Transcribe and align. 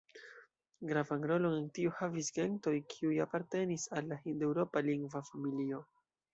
Gravan 0.91 1.27
rolon 1.31 1.57
en 1.57 1.67
tio 1.75 1.91
havis 1.99 2.31
gentoj, 2.39 2.75
kiuj 2.95 3.13
apartenis 3.29 3.87
al 4.01 4.13
la 4.15 4.21
hind-eŭropa 4.27 4.87
lingva 4.91 5.25
familio. 5.33 5.87